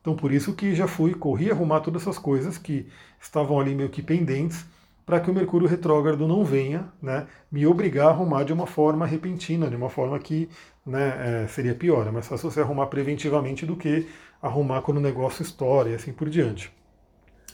Então 0.01 0.15
por 0.15 0.31
isso 0.31 0.53
que 0.53 0.73
já 0.73 0.87
fui, 0.87 1.13
corri 1.13 1.51
arrumar 1.51 1.81
todas 1.81 2.03
essas 2.03 2.17
coisas 2.17 2.57
que 2.57 2.87
estavam 3.19 3.59
ali 3.59 3.75
meio 3.75 3.89
que 3.89 4.01
pendentes, 4.01 4.65
para 5.07 5.21
que 5.21 5.31
o 5.31 5.33
Mercúrio 5.33 5.69
retrógrado 5.69 6.27
não 6.27 6.43
venha 6.43 6.91
né, 7.01 7.27
me 7.49 7.65
obrigar 7.65 8.07
a 8.07 8.09
arrumar 8.09 8.43
de 8.43 8.51
uma 8.51 8.67
forma 8.67 9.05
repentina, 9.05 9.69
de 9.69 9.75
uma 9.77 9.89
forma 9.89 10.19
que 10.19 10.49
né, 10.85 11.43
é, 11.45 11.47
seria 11.47 11.73
pior. 11.73 12.05
É 12.05 12.11
mais 12.11 12.27
fácil 12.27 12.51
você 12.51 12.59
arrumar 12.59 12.87
preventivamente 12.87 13.65
do 13.65 13.77
que 13.77 14.05
arrumar 14.41 14.81
quando 14.81 14.97
o 14.97 15.01
negócio 15.01 15.41
estoura 15.41 15.89
e 15.89 15.95
assim 15.95 16.11
por 16.11 16.29
diante. 16.29 16.69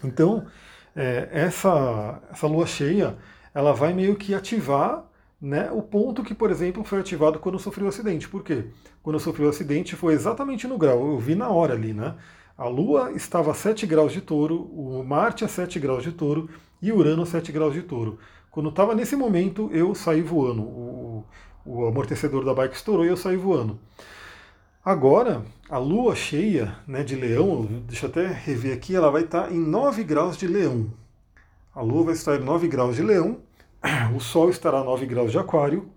Então, 0.03 0.48
é, 0.95 1.29
essa, 1.31 2.24
essa 2.31 2.48
lua 2.48 2.65
cheia, 2.65 3.15
ela 3.53 3.72
vai 3.72 3.93
meio 3.93 4.15
que 4.15 4.33
ativar 4.33 5.05
né, 5.39 5.69
o 5.72 5.83
ponto 5.83 6.24
que, 6.24 6.33
por 6.33 6.50
exemplo, 6.50 6.83
foi 6.83 7.01
ativado 7.01 7.38
quando 7.38 7.53
eu 7.53 7.60
sofri 7.60 7.83
o 7.83 7.88
acidente. 7.88 8.27
Por 8.27 8.41
quê? 8.43 8.65
Quando 9.03 9.17
eu 9.17 9.19
sofri 9.19 9.45
o 9.45 9.50
acidente 9.50 9.95
foi 9.95 10.15
exatamente 10.15 10.67
no 10.67 10.75
grau, 10.75 11.05
eu 11.05 11.19
vi 11.19 11.36
na 11.36 11.50
hora 11.50 11.75
ali, 11.75 11.93
né? 11.93 12.15
A 12.57 12.67
Lua 12.67 13.12
estava 13.12 13.51
a 13.51 13.53
7 13.53 13.86
graus 13.86 14.12
de 14.12 14.22
touro, 14.22 14.55
o 14.55 15.03
Marte 15.03 15.43
a 15.43 15.48
7 15.48 15.79
graus 15.79 16.03
de 16.03 16.12
touro 16.12 16.50
e 16.84 16.92
Urano 16.92 17.24
a 17.24 17.25
7 17.25 17.50
graus 17.54 17.74
de 17.74 17.82
touro. 17.82 18.20
Quando 18.52 18.68
estava 18.68 18.94
nesse 18.94 19.16
momento, 19.16 19.70
eu 19.72 19.96
saí 19.96 20.22
voando. 20.22 20.62
O, 20.62 21.25
o 21.66 21.88
amortecedor 21.88 22.44
da 22.44 22.54
bike 22.54 22.75
estourou 22.75 23.06
e 23.06 23.08
eu 23.08 23.16
saí 23.16 23.38
voando. 23.38 23.80
Agora, 24.84 25.46
a 25.70 25.78
lua 25.78 26.13
cheia 26.13 26.75
né, 26.86 27.02
de 27.04 27.16
leão, 27.16 27.66
deixa 27.88 28.06
eu 28.06 28.10
até 28.10 28.28
rever 28.28 28.74
aqui, 28.74 28.94
ela 28.94 29.10
vai 29.10 29.22
estar 29.22 29.50
em 29.50 29.58
9 29.58 30.04
graus 30.04 30.36
de 30.36 30.46
leão. 30.46 30.92
A 31.74 31.82
lua 31.82 32.04
vai 32.04 32.13
estar 32.16 32.36
em 32.36 32.44
9 32.44 32.68
graus 32.68 32.98
de 32.98 33.02
leão, 33.02 33.38
o 34.13 34.20
sol 34.20 34.50
estará 34.50 34.80
a 34.80 34.84
9 34.84 35.06
graus 35.06 35.32
de 35.32 35.38
aquário, 35.38 35.90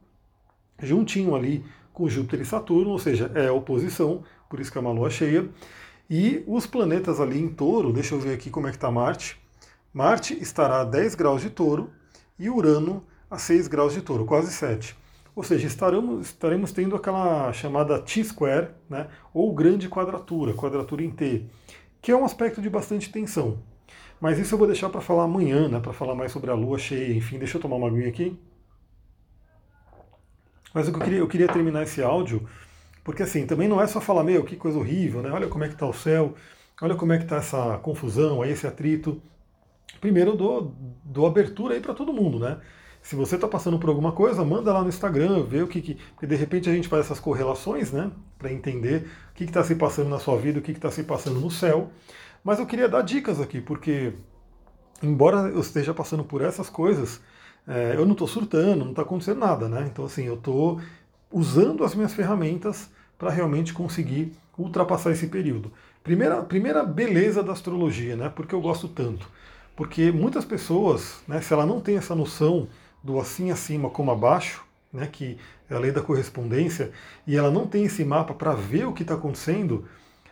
juntinho 0.81 1.35
ali 1.35 1.65
com 1.93 2.09
Júpiter 2.09 2.43
e 2.43 2.45
Saturno, 2.45 2.91
ou 2.91 2.99
seja, 3.01 3.29
é 3.35 3.51
oposição, 3.51 4.23
por 4.49 4.61
isso 4.61 4.71
que 4.71 4.79
é 4.79 4.81
uma 4.81 4.93
lua 4.93 5.11
cheia. 5.11 5.49
E 6.09 6.45
os 6.47 6.65
planetas 6.65 7.21
ali 7.21 7.41
em 7.41 7.49
touro, 7.49 7.93
deixa 7.93 8.15
eu 8.15 8.21
ver 8.21 8.35
aqui 8.35 8.51
como 8.51 8.69
é 8.69 8.71
que 8.71 8.77
está 8.77 8.89
Marte. 8.89 9.37
Marte 9.97 10.35
estará 10.43 10.83
a 10.83 10.85
10 10.85 11.15
graus 11.15 11.41
de 11.41 11.49
touro 11.49 11.91
e 12.39 12.51
Urano 12.51 13.03
a 13.31 13.39
6 13.39 13.67
graus 13.67 13.95
de 13.95 14.03
touro, 14.03 14.27
quase 14.27 14.53
7. 14.53 14.95
Ou 15.35 15.43
seja, 15.43 15.67
estaremos, 15.67 16.27
estaremos 16.27 16.71
tendo 16.71 16.95
aquela 16.95 17.51
chamada 17.55 17.99
T-square, 17.99 18.73
né, 18.91 19.09
ou 19.33 19.55
grande 19.55 19.89
quadratura, 19.89 20.53
quadratura 20.53 21.03
em 21.03 21.11
T, 21.11 21.47
que 22.03 22.13
é 22.13 22.17
um 22.17 22.27
aspecto 22.27 22.61
de 22.61 22.69
bastante 22.69 23.11
tensão. 23.11 23.59
Mas 24.21 24.39
isso 24.39 24.53
eu 24.53 24.59
vou 24.59 24.67
deixar 24.67 24.91
para 24.91 25.01
falar 25.01 25.23
amanhã, 25.23 25.67
né, 25.67 25.81
para 25.81 25.95
falar 25.95 26.15
mais 26.15 26.31
sobre 26.31 26.51
a 26.51 26.55
lua 26.55 26.77
cheia, 26.77 27.17
enfim, 27.17 27.39
deixa 27.39 27.57
eu 27.57 27.63
tomar 27.63 27.77
uma 27.77 27.89
aguinha 27.89 28.09
aqui. 28.09 28.39
Mas 30.75 30.89
eu 30.89 30.93
queria, 30.93 31.19
eu 31.21 31.27
queria 31.27 31.49
terminar 31.49 31.85
esse 31.85 32.03
áudio, 32.03 32.47
porque 33.03 33.23
assim, 33.23 33.47
também 33.47 33.67
não 33.67 33.81
é 33.81 33.87
só 33.87 33.99
falar, 33.99 34.25
meu, 34.25 34.45
que 34.45 34.57
coisa 34.57 34.79
horrível, 34.79 35.23
né? 35.23 35.31
Olha 35.31 35.49
como 35.49 35.65
é 35.65 35.69
que 35.69 35.73
está 35.73 35.87
o 35.87 35.95
céu, 35.95 36.35
olha 36.83 36.97
como 36.97 37.15
é 37.15 37.17
que 37.17 37.25
está 37.25 37.37
essa 37.37 37.79
confusão, 37.79 38.43
aí 38.43 38.53
esse 38.53 38.67
atrito. 38.67 39.23
Primeiro 40.01 40.33
eu 40.33 40.37
dou, 40.37 40.75
dou 41.05 41.27
abertura 41.27 41.75
aí 41.75 41.81
para 41.81 41.95
todo 41.95 42.13
mundo, 42.13 42.39
né? 42.39 42.59
Se 43.03 43.15
você 43.15 43.37
está 43.37 43.47
passando 43.47 43.79
por 43.79 43.89
alguma 43.89 44.11
coisa, 44.11 44.45
manda 44.45 44.73
lá 44.73 44.83
no 44.83 44.89
Instagram, 44.89 45.45
vê 45.45 45.63
o 45.63 45.69
que, 45.69 45.81
que. 45.81 45.95
Porque 45.95 46.27
de 46.27 46.35
repente 46.35 46.69
a 46.69 46.73
gente 46.73 46.89
faz 46.89 47.07
essas 47.07 47.21
correlações, 47.21 47.93
né? 47.93 48.11
Para 48.37 48.53
entender 48.53 49.09
o 49.31 49.35
que 49.35 49.45
está 49.45 49.63
se 49.63 49.77
passando 49.77 50.11
na 50.11 50.19
sua 50.19 50.37
vida, 50.37 50.59
o 50.59 50.63
que 50.63 50.73
está 50.73 50.91
se 50.91 51.05
passando 51.05 51.39
no 51.39 51.51
céu. 51.51 51.91
Mas 52.43 52.59
eu 52.59 52.67
queria 52.67 52.89
dar 52.89 53.03
dicas 53.03 53.41
aqui, 53.41 53.61
porque, 53.61 54.13
embora 55.03 55.49
eu 55.49 55.61
esteja 55.61 55.95
passando 55.95 56.25
por 56.25 56.43
essas 56.43 56.69
coisas, 56.69 57.21
é, 57.67 57.95
eu 57.97 58.05
não 58.05 58.13
estou 58.13 58.27
surtando, 58.27 58.85
não 58.85 58.91
está 58.91 59.03
acontecendo 59.03 59.39
nada, 59.39 59.69
né? 59.69 59.89
Então, 59.91 60.05
assim, 60.05 60.25
eu 60.25 60.35
estou 60.35 60.81
usando 61.31 61.85
as 61.85 61.95
minhas 61.95 62.15
ferramentas 62.15 62.91
para 63.19 63.31
realmente 63.31 63.73
conseguir 63.73 64.33
ultrapassar 64.59 65.13
esse 65.13 65.29
período. 65.29 65.73
Primeira, 66.03 66.43
primeira 66.43 66.85
beleza 66.85 67.43
da 67.43 67.53
astrologia, 67.53 68.17
né? 68.17 68.29
Porque 68.35 68.55
eu 68.55 68.61
gosto 68.61 68.89
tanto. 68.89 69.29
Porque 69.77 70.11
muitas 70.11 70.45
pessoas, 70.45 71.23
né, 71.29 71.43
se 71.43 71.53
ela 71.53 71.67
não 71.67 71.81
tem 71.81 71.99
essa 71.99 72.15
noção 72.15 72.67
do 73.03 73.21
assim 73.21 73.51
acima 73.51 73.91
como 73.91 74.11
abaixo, 74.11 74.65
né, 74.91 75.07
que 75.07 75.37
é 75.69 75.75
a 75.75 75.79
lei 75.79 75.93
da 75.93 76.01
correspondência, 76.01 76.91
e 77.27 77.37
ela 77.37 77.51
não 77.51 77.67
tem 77.67 77.85
esse 77.85 78.03
mapa 78.03 78.33
para 78.33 78.55
ver 78.55 78.87
o 78.87 78.93
que 78.93 79.03
está 79.03 79.15
acontecendo, 79.15 79.85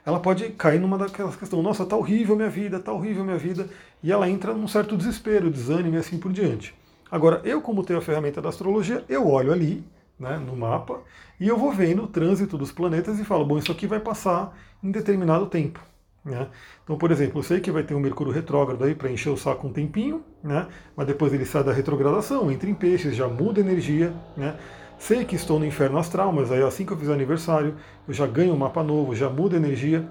ela 0.06 0.18
pode 0.18 0.48
cair 0.50 0.80
numa 0.80 0.96
daquelas 0.96 1.36
questões, 1.36 1.62
nossa, 1.62 1.84
tá 1.84 1.94
horrível 1.94 2.34
minha 2.36 2.48
vida, 2.48 2.80
tá 2.80 2.90
horrível 2.90 3.22
minha 3.22 3.36
vida, 3.36 3.68
e 4.02 4.10
ela 4.10 4.28
entra 4.28 4.54
num 4.54 4.66
certo 4.66 4.96
desespero, 4.96 5.50
desânimo 5.50 5.96
e 5.96 5.98
assim 5.98 6.18
por 6.18 6.32
diante. 6.32 6.74
Agora, 7.10 7.42
eu 7.44 7.60
como 7.60 7.84
tenho 7.84 7.98
a 7.98 8.02
ferramenta 8.02 8.40
da 8.40 8.48
astrologia, 8.48 9.04
eu 9.08 9.28
olho 9.28 9.52
ali, 9.52 9.84
né, 10.18 10.38
no 10.38 10.56
mapa, 10.56 11.00
e 11.38 11.46
eu 11.46 11.58
vou 11.58 11.70
vendo 11.70 12.04
o 12.04 12.08
trânsito 12.08 12.56
dos 12.56 12.72
planetas 12.72 13.18
e 13.18 13.24
falo, 13.24 13.44
bom, 13.44 13.58
isso 13.58 13.70
aqui 13.70 13.86
vai 13.86 14.00
passar 14.00 14.56
em 14.82 14.90
determinado 14.90 15.46
tempo. 15.46 15.80
Né? 16.24 16.48
Então, 16.82 16.96
por 16.96 17.10
exemplo, 17.10 17.40
eu 17.40 17.42
sei 17.42 17.60
que 17.60 17.70
vai 17.70 17.82
ter 17.82 17.94
um 17.94 18.00
Mercúrio 18.00 18.32
retrógrado 18.32 18.82
aí 18.82 18.94
para 18.94 19.10
encher 19.10 19.28
o 19.28 19.36
saco 19.36 19.66
um 19.66 19.72
tempinho, 19.72 20.24
né? 20.42 20.66
mas 20.96 21.06
depois 21.06 21.32
ele 21.34 21.44
sai 21.44 21.62
da 21.62 21.72
retrogradação, 21.72 22.50
entra 22.50 22.68
em 22.70 22.74
peixes, 22.74 23.14
já 23.14 23.28
muda 23.28 23.60
energia. 23.60 24.14
Né? 24.36 24.56
Sei 24.98 25.24
que 25.24 25.36
estou 25.36 25.58
no 25.58 25.66
inferno 25.66 25.98
astral, 25.98 26.32
mas 26.32 26.50
aí 26.50 26.62
assim 26.62 26.86
que 26.86 26.92
eu 26.92 26.96
fizer 26.96 27.12
aniversário, 27.12 27.74
eu 28.08 28.14
já 28.14 28.26
ganho 28.26 28.54
um 28.54 28.56
mapa 28.56 28.82
novo, 28.82 29.14
já 29.14 29.28
muda 29.28 29.56
energia. 29.56 30.08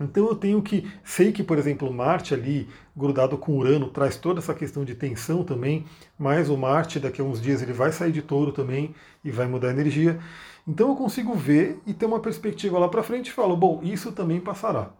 Então 0.00 0.28
eu 0.28 0.34
tenho 0.34 0.62
que, 0.62 0.88
sei 1.04 1.32
que, 1.32 1.42
por 1.42 1.58
exemplo, 1.58 1.92
Marte 1.92 2.32
ali, 2.32 2.68
grudado 2.96 3.36
com 3.36 3.58
Urano, 3.58 3.88
traz 3.88 4.16
toda 4.16 4.38
essa 4.38 4.54
questão 4.54 4.84
de 4.84 4.94
tensão 4.94 5.42
também, 5.42 5.84
mas 6.16 6.48
o 6.48 6.56
Marte 6.56 7.00
daqui 7.00 7.20
a 7.20 7.24
uns 7.24 7.40
dias 7.40 7.60
ele 7.60 7.72
vai 7.72 7.90
sair 7.90 8.12
de 8.12 8.22
touro 8.22 8.52
também 8.52 8.94
e 9.24 9.30
vai 9.30 9.46
mudar 9.46 9.68
a 9.68 9.72
energia. 9.72 10.18
Então 10.66 10.88
eu 10.88 10.96
consigo 10.96 11.34
ver 11.34 11.80
e 11.84 11.92
ter 11.92 12.06
uma 12.06 12.20
perspectiva 12.20 12.78
lá 12.78 12.88
para 12.88 13.02
frente 13.02 13.28
e 13.28 13.32
falo, 13.32 13.56
bom, 13.56 13.80
isso 13.82 14.12
também 14.12 14.40
passará. 14.40 14.90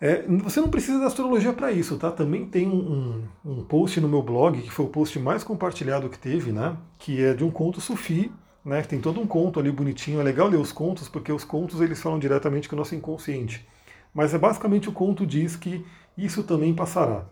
É, 0.00 0.22
você 0.22 0.60
não 0.60 0.70
precisa 0.70 0.98
da 0.98 1.06
astrologia 1.06 1.52
para 1.52 1.70
isso, 1.70 1.98
tá? 1.98 2.10
Também 2.10 2.46
tem 2.46 2.66
um, 2.66 3.22
um, 3.44 3.62
post 3.64 4.00
no 4.00 4.08
meu 4.08 4.22
blog, 4.22 4.62
que 4.62 4.70
foi 4.70 4.86
o 4.86 4.88
post 4.88 5.18
mais 5.18 5.44
compartilhado 5.44 6.08
que 6.08 6.18
teve, 6.18 6.52
né? 6.52 6.76
Que 6.98 7.22
é 7.22 7.34
de 7.34 7.44
um 7.44 7.50
conto 7.50 7.82
sufi, 7.82 8.32
né? 8.64 8.80
Tem 8.82 8.98
todo 8.98 9.20
um 9.20 9.26
conto 9.26 9.60
ali 9.60 9.70
bonitinho. 9.70 10.18
É 10.18 10.22
legal 10.22 10.48
ler 10.48 10.56
os 10.56 10.72
contos, 10.72 11.06
porque 11.06 11.30
os 11.30 11.44
contos 11.44 11.82
eles 11.82 12.00
falam 12.00 12.18
diretamente 12.18 12.66
com 12.66 12.76
o 12.76 12.78
nosso 12.78 12.94
inconsciente. 12.94 13.68
Mas 14.14 14.32
é 14.32 14.38
basicamente 14.38 14.88
o 14.88 14.92
conto 14.92 15.26
diz 15.26 15.54
que 15.54 15.84
isso 16.16 16.42
também 16.44 16.74
passará. 16.74 17.26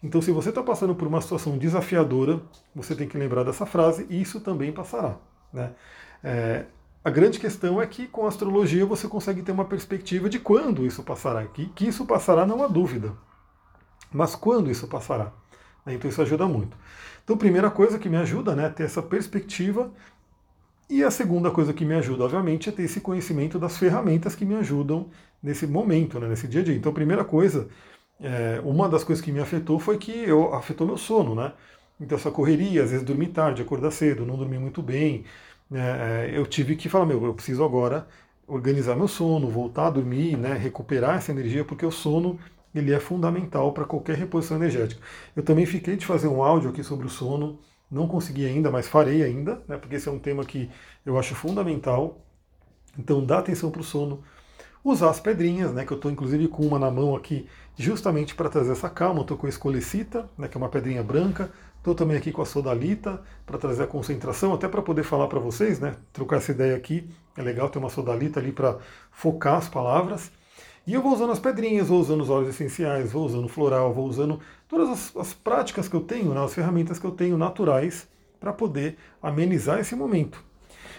Então, 0.00 0.22
se 0.22 0.30
você 0.30 0.50
está 0.50 0.62
passando 0.62 0.94
por 0.94 1.08
uma 1.08 1.20
situação 1.20 1.58
desafiadora, 1.58 2.40
você 2.74 2.94
tem 2.94 3.08
que 3.08 3.18
lembrar 3.18 3.44
dessa 3.44 3.66
frase, 3.66 4.06
isso 4.10 4.40
também 4.40 4.72
passará. 4.72 5.16
Né? 5.52 5.72
É, 6.22 6.64
a 7.04 7.10
grande 7.10 7.38
questão 7.38 7.82
é 7.82 7.86
que 7.86 8.06
com 8.06 8.24
a 8.24 8.28
astrologia 8.28 8.86
você 8.86 9.08
consegue 9.08 9.42
ter 9.42 9.52
uma 9.52 9.64
perspectiva 9.64 10.28
de 10.28 10.38
quando 10.38 10.86
isso 10.86 11.02
passará. 11.02 11.44
Que, 11.46 11.66
que 11.66 11.86
isso 11.86 12.06
passará 12.06 12.46
não 12.46 12.62
há 12.62 12.68
dúvida. 12.68 13.12
Mas 14.12 14.36
quando 14.36 14.70
isso 14.70 14.86
passará? 14.86 15.32
Né, 15.84 15.94
então 15.94 16.08
isso 16.08 16.22
ajuda 16.22 16.46
muito. 16.46 16.76
Então, 17.24 17.36
primeira 17.36 17.70
coisa 17.70 17.98
que 17.98 18.08
me 18.08 18.16
ajuda 18.16 18.54
né, 18.54 18.66
é 18.66 18.68
ter 18.68 18.84
essa 18.84 19.02
perspectiva. 19.02 19.90
E 20.88 21.02
a 21.02 21.10
segunda 21.10 21.50
coisa 21.50 21.72
que 21.72 21.84
me 21.84 21.94
ajuda, 21.94 22.24
obviamente, 22.24 22.68
é 22.68 22.72
ter 22.72 22.82
esse 22.82 23.00
conhecimento 23.00 23.58
das 23.58 23.76
ferramentas 23.76 24.34
que 24.34 24.44
me 24.44 24.54
ajudam 24.56 25.08
nesse 25.42 25.66
momento, 25.66 26.20
né, 26.20 26.28
nesse 26.28 26.46
dia 26.46 26.60
a 26.60 26.64
dia. 26.64 26.76
Então, 26.76 26.92
primeira 26.92 27.24
coisa, 27.24 27.68
é, 28.20 28.60
uma 28.64 28.88
das 28.88 29.02
coisas 29.02 29.24
que 29.24 29.32
me 29.32 29.40
afetou 29.40 29.78
foi 29.80 29.98
que 29.98 30.12
eu 30.12 30.54
afetou 30.54 30.86
meu 30.86 30.96
sono, 30.96 31.34
né? 31.34 31.52
Então, 32.00 32.18
essa 32.18 32.30
correria, 32.30 32.82
às 32.82 32.90
vezes 32.90 33.04
dormir 33.04 33.28
tarde, 33.28 33.62
acordar 33.62 33.90
cedo, 33.90 34.26
não 34.26 34.36
dormir 34.36 34.58
muito 34.58 34.82
bem, 34.82 35.24
é, 35.74 36.30
eu 36.32 36.46
tive 36.46 36.76
que 36.76 36.88
falar, 36.88 37.06
meu, 37.06 37.24
eu 37.24 37.34
preciso 37.34 37.64
agora 37.64 38.06
organizar 38.46 38.96
meu 38.96 39.08
sono, 39.08 39.48
voltar 39.48 39.86
a 39.86 39.90
dormir, 39.90 40.36
né, 40.36 40.54
recuperar 40.54 41.16
essa 41.16 41.30
energia, 41.32 41.64
porque 41.64 41.86
o 41.86 41.90
sono 41.90 42.38
ele 42.74 42.92
é 42.92 43.00
fundamental 43.00 43.72
para 43.72 43.84
qualquer 43.84 44.16
reposição 44.16 44.56
energética. 44.56 45.00
Eu 45.36 45.42
também 45.42 45.66
fiquei 45.66 45.96
de 45.96 46.06
fazer 46.06 46.28
um 46.28 46.42
áudio 46.42 46.70
aqui 46.70 46.82
sobre 46.82 47.06
o 47.06 47.10
sono, 47.10 47.58
não 47.90 48.08
consegui 48.08 48.46
ainda, 48.46 48.70
mas 48.70 48.88
farei 48.88 49.22
ainda, 49.22 49.62
né, 49.68 49.76
porque 49.76 49.96
esse 49.96 50.08
é 50.08 50.12
um 50.12 50.18
tema 50.18 50.44
que 50.44 50.70
eu 51.04 51.18
acho 51.18 51.34
fundamental. 51.34 52.24
Então 52.98 53.24
dá 53.24 53.38
atenção 53.38 53.70
para 53.70 53.80
o 53.80 53.84
sono, 53.84 54.22
usar 54.84 55.10
as 55.10 55.20
pedrinhas, 55.20 55.72
né, 55.72 55.84
que 55.84 55.92
eu 55.92 55.96
estou 55.96 56.10
inclusive 56.10 56.48
com 56.48 56.66
uma 56.66 56.78
na 56.78 56.90
mão 56.90 57.14
aqui, 57.14 57.46
justamente 57.76 58.34
para 58.34 58.48
trazer 58.48 58.72
essa 58.72 58.90
calma. 58.90 59.22
Estou 59.22 59.36
com 59.36 59.46
a 59.46 59.48
escolecita, 59.48 60.28
né, 60.36 60.48
que 60.48 60.56
é 60.56 60.58
uma 60.58 60.68
pedrinha 60.68 61.02
branca, 61.02 61.50
Estou 61.82 61.96
também 61.96 62.16
aqui 62.16 62.30
com 62.30 62.40
a 62.40 62.46
sodalita 62.46 63.20
para 63.44 63.58
trazer 63.58 63.82
a 63.82 63.86
concentração, 63.88 64.54
até 64.54 64.68
para 64.68 64.80
poder 64.80 65.02
falar 65.02 65.26
para 65.26 65.40
vocês, 65.40 65.80
né? 65.80 65.96
Trocar 66.12 66.36
essa 66.36 66.52
ideia 66.52 66.76
aqui. 66.76 67.10
É 67.36 67.42
legal 67.42 67.68
ter 67.68 67.80
uma 67.80 67.90
sodalita 67.90 68.38
ali 68.38 68.52
para 68.52 68.78
focar 69.10 69.56
as 69.56 69.68
palavras. 69.68 70.30
E 70.86 70.94
eu 70.94 71.02
vou 71.02 71.12
usando 71.12 71.32
as 71.32 71.40
pedrinhas, 71.40 71.88
vou 71.88 71.98
usando 71.98 72.20
os 72.20 72.30
óleos 72.30 72.50
essenciais, 72.50 73.10
vou 73.10 73.26
usando 73.26 73.48
floral, 73.48 73.92
vou 73.92 74.06
usando 74.06 74.38
todas 74.68 74.90
as, 74.90 75.16
as 75.16 75.34
práticas 75.34 75.88
que 75.88 75.96
eu 75.96 76.02
tenho, 76.02 76.32
né, 76.32 76.44
as 76.44 76.54
ferramentas 76.54 77.00
que 77.00 77.04
eu 77.04 77.10
tenho 77.10 77.36
naturais 77.36 78.06
para 78.38 78.52
poder 78.52 78.96
amenizar 79.20 79.80
esse 79.80 79.96
momento. 79.96 80.40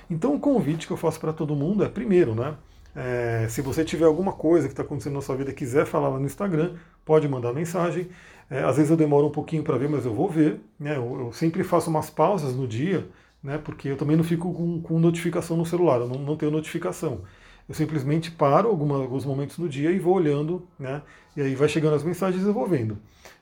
Então 0.09 0.35
o 0.35 0.39
convite 0.39 0.85
que 0.85 0.91
eu 0.91 0.97
faço 0.97 1.17
para 1.17 1.31
todo 1.31 1.55
mundo 1.55 1.85
é, 1.85 1.87
primeiro, 1.87 2.35
né? 2.35 2.57
É, 2.93 3.47
se 3.49 3.61
você 3.61 3.85
tiver 3.85 4.05
alguma 4.05 4.33
coisa 4.33 4.67
que 4.67 4.73
está 4.73 4.83
acontecendo 4.83 5.13
na 5.13 5.21
sua 5.21 5.37
vida 5.37 5.51
e 5.51 5.53
quiser 5.53 5.85
falar 5.85 6.09
lá 6.09 6.19
no 6.19 6.25
Instagram, 6.25 6.75
pode 7.05 7.27
mandar 7.27 7.53
mensagem. 7.53 8.07
É, 8.49 8.63
às 8.63 8.75
vezes 8.75 8.91
eu 8.91 8.97
demoro 8.97 9.27
um 9.27 9.31
pouquinho 9.31 9.63
para 9.63 9.77
ver, 9.77 9.89
mas 9.89 10.05
eu 10.05 10.13
vou 10.13 10.29
ver. 10.29 10.59
Né? 10.79 10.95
Eu, 10.97 11.19
eu, 11.19 11.33
sempre 11.33 11.63
faço 11.63 11.89
umas 11.89 12.09
pausas 12.09 12.55
no 12.55 12.67
dia, 12.67 13.07
né? 13.43 13.57
porque 13.57 13.89
eu 13.89 13.97
também 13.97 14.15
não 14.15 14.23
fico 14.23 14.53
com, 14.53 14.81
com 14.81 14.99
notificação 14.99 15.57
no 15.57 15.65
celular, 15.65 15.99
eu 16.01 16.07
não, 16.07 16.19
não 16.19 16.35
tenho 16.35 16.51
notificação. 16.51 17.21
Eu 17.67 17.73
simplesmente 17.73 18.29
paro 18.29 18.67
alguma, 18.67 18.97
alguns 18.97 19.25
momentos 19.25 19.57
no 19.57 19.69
dia 19.69 19.91
e 19.91 19.97
vou 19.97 20.15
olhando, 20.15 20.67
né? 20.77 21.01
e 21.35 21.41
aí 21.41 21.55
vai 21.55 21.69
chegando 21.69 21.95
as 21.95 22.03
mensagens 22.03 22.43
e 22.43 22.45
eu 22.45 22.53
vou 22.53 22.67
vendo. 22.67 22.97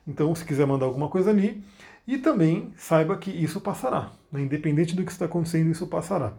Então, 0.06 0.34
se 0.34 0.44
quiser 0.44 0.66
mandar 0.66 0.86
alguma 0.86 1.08
coisa 1.08 1.30
ali, 1.30 1.62
e 2.06 2.18
também 2.18 2.72
saiba 2.76 3.16
que 3.16 3.30
isso 3.30 3.60
passará. 3.60 4.12
Né? 4.30 4.42
Independente 4.42 4.94
do 4.94 5.04
que 5.04 5.12
está 5.12 5.26
acontecendo, 5.26 5.70
isso 5.70 5.86
passará. 5.86 6.32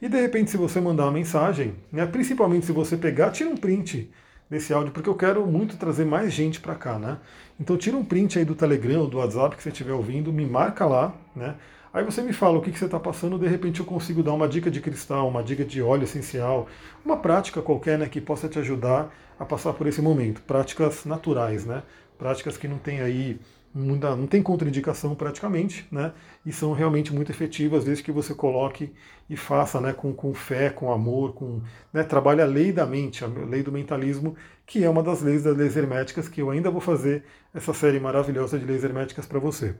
E 0.00 0.08
de 0.08 0.20
repente, 0.20 0.50
se 0.50 0.56
você 0.56 0.80
mandar 0.80 1.04
uma 1.04 1.12
mensagem, 1.12 1.74
né? 1.90 2.06
principalmente 2.06 2.66
se 2.66 2.72
você 2.72 2.96
pegar, 2.96 3.30
tira 3.30 3.48
um 3.50 3.56
print 3.56 4.10
desse 4.52 4.70
áudio, 4.74 4.92
porque 4.92 5.08
eu 5.08 5.14
quero 5.14 5.46
muito 5.46 5.78
trazer 5.78 6.04
mais 6.04 6.30
gente 6.30 6.60
para 6.60 6.74
cá, 6.74 6.98
né? 6.98 7.16
Então 7.58 7.74
tira 7.74 7.96
um 7.96 8.04
print 8.04 8.38
aí 8.38 8.44
do 8.44 8.54
Telegram 8.54 9.00
ou 9.00 9.06
do 9.08 9.16
WhatsApp 9.16 9.56
que 9.56 9.62
você 9.62 9.70
estiver 9.70 9.94
ouvindo, 9.94 10.30
me 10.30 10.44
marca 10.44 10.84
lá, 10.84 11.14
né? 11.34 11.54
Aí 11.90 12.04
você 12.04 12.20
me 12.20 12.34
fala 12.34 12.58
o 12.58 12.60
que, 12.60 12.70
que 12.70 12.78
você 12.78 12.84
está 12.84 13.00
passando, 13.00 13.38
de 13.38 13.46
repente 13.46 13.80
eu 13.80 13.86
consigo 13.86 14.22
dar 14.22 14.34
uma 14.34 14.46
dica 14.46 14.70
de 14.70 14.78
cristal, 14.80 15.26
uma 15.26 15.42
dica 15.42 15.64
de 15.64 15.80
óleo 15.80 16.04
essencial, 16.04 16.68
uma 17.02 17.16
prática 17.16 17.62
qualquer 17.62 17.98
né, 17.98 18.06
que 18.06 18.20
possa 18.20 18.46
te 18.46 18.58
ajudar 18.58 19.10
a 19.38 19.44
passar 19.44 19.72
por 19.72 19.86
esse 19.86 20.02
momento. 20.02 20.42
Práticas 20.42 21.06
naturais, 21.06 21.64
né? 21.64 21.82
Práticas 22.18 22.58
que 22.58 22.68
não 22.68 22.76
tem 22.76 23.00
aí 23.00 23.40
não 23.74 24.26
tem 24.26 24.42
contraindicação 24.42 25.14
praticamente, 25.14 25.86
né? 25.90 26.12
E 26.44 26.52
são 26.52 26.72
realmente 26.72 27.12
muito 27.12 27.30
efetivas 27.30 27.84
desde 27.84 28.04
que 28.04 28.12
você 28.12 28.34
coloque 28.34 28.92
e 29.30 29.36
faça, 29.36 29.80
né, 29.80 29.92
com, 29.92 30.12
com 30.12 30.34
fé, 30.34 30.68
com 30.68 30.92
amor, 30.92 31.32
com, 31.32 31.62
né, 31.92 32.02
trabalhe 32.02 32.42
a 32.42 32.46
lei 32.46 32.70
da 32.70 32.84
mente, 32.84 33.24
a 33.24 33.28
lei 33.28 33.62
do 33.62 33.72
mentalismo, 33.72 34.36
que 34.66 34.84
é 34.84 34.90
uma 34.90 35.02
das 35.02 35.22
leis 35.22 35.42
das 35.42 35.56
leis 35.56 35.74
herméticas 35.76 36.28
que 36.28 36.42
eu 36.42 36.50
ainda 36.50 36.70
vou 36.70 36.80
fazer 36.80 37.24
essa 37.54 37.72
série 37.72 37.98
maravilhosa 37.98 38.58
de 38.58 38.66
leis 38.66 38.84
herméticas 38.84 39.24
para 39.24 39.38
você. 39.38 39.74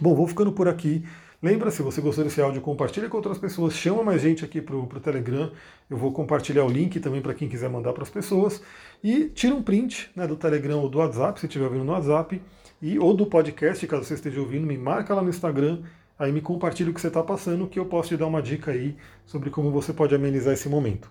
Bom, 0.00 0.14
vou 0.14 0.26
ficando 0.26 0.52
por 0.52 0.66
aqui. 0.66 1.04
Lembra, 1.42 1.70
se 1.70 1.82
você 1.82 2.02
gostou 2.02 2.22
desse 2.22 2.40
áudio, 2.40 2.60
compartilha 2.60 3.08
com 3.08 3.16
outras 3.16 3.38
pessoas, 3.38 3.72
chama 3.74 4.02
mais 4.02 4.20
gente 4.20 4.44
aqui 4.44 4.60
para 4.60 4.76
o 4.76 4.86
Telegram. 5.00 5.50
Eu 5.88 5.96
vou 5.96 6.12
compartilhar 6.12 6.64
o 6.64 6.68
link 6.68 7.00
também 7.00 7.22
para 7.22 7.32
quem 7.32 7.48
quiser 7.48 7.70
mandar 7.70 7.94
para 7.94 8.02
as 8.02 8.10
pessoas. 8.10 8.62
E 9.02 9.24
tira 9.24 9.54
um 9.54 9.62
print 9.62 10.10
né, 10.14 10.26
do 10.26 10.36
Telegram 10.36 10.80
ou 10.80 10.88
do 10.88 10.98
WhatsApp, 10.98 11.40
se 11.40 11.46
estiver 11.46 11.64
ouvindo 11.64 11.84
no 11.84 11.92
WhatsApp, 11.92 12.40
e, 12.82 12.98
ou 12.98 13.12
do 13.12 13.26
podcast, 13.26 13.86
caso 13.86 14.04
você 14.04 14.14
esteja 14.14 14.40
ouvindo, 14.40 14.66
me 14.66 14.78
marca 14.78 15.14
lá 15.14 15.22
no 15.22 15.28
Instagram, 15.28 15.80
aí 16.18 16.32
me 16.32 16.40
compartilha 16.40 16.90
o 16.90 16.94
que 16.94 17.00
você 17.00 17.08
está 17.08 17.22
passando, 17.22 17.66
que 17.66 17.78
eu 17.78 17.84
posso 17.84 18.08
te 18.08 18.16
dar 18.16 18.26
uma 18.26 18.40
dica 18.40 18.70
aí 18.70 18.96
sobre 19.26 19.50
como 19.50 19.70
você 19.70 19.92
pode 19.92 20.14
amenizar 20.14 20.54
esse 20.54 20.68
momento. 20.68 21.10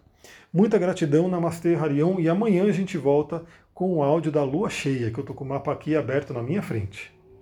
Muita 0.51 0.79
gratidão, 0.79 1.27
Namastê, 1.27 1.75
Harion, 1.75 2.19
e 2.19 2.27
amanhã 2.27 2.65
a 2.65 2.71
gente 2.71 2.97
volta 2.97 3.43
com 3.73 3.97
o 3.97 4.03
áudio 4.03 4.31
da 4.31 4.43
lua 4.43 4.69
cheia, 4.69 5.11
que 5.11 5.19
eu 5.19 5.21
estou 5.21 5.35
com 5.35 5.43
o 5.43 5.47
mapa 5.47 5.71
aqui 5.71 5.95
aberto 5.95 6.33
na 6.33 6.41
minha 6.41 6.61
frente. 6.61 7.13